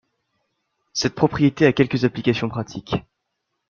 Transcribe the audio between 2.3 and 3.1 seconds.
pratiques.